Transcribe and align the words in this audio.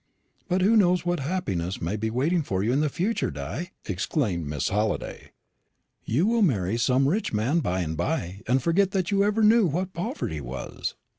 "But 0.47 0.61
who 0.61 0.75
knows 0.75 1.05
what 1.05 1.19
happiness 1.19 1.79
may 1.79 1.95
be 1.95 2.09
waiting 2.09 2.41
for 2.41 2.63
you 2.63 2.73
in 2.73 2.79
the 2.81 2.89
future, 2.89 3.29
Di?" 3.29 3.69
exclaimed 3.85 4.47
Miss 4.47 4.69
Halliday. 4.69 5.29
"You 6.05 6.25
will 6.25 6.41
marry 6.41 6.75
some 6.77 7.07
rich 7.07 7.31
man 7.33 7.59
by 7.59 7.81
and 7.81 7.95
by, 7.95 8.41
and 8.47 8.63
forget 8.63 8.89
that 8.93 9.11
you 9.11 9.23
ever 9.23 9.43
knew 9.43 9.67
what 9.67 9.93
poverty 9.93 10.41
was." 10.41 10.95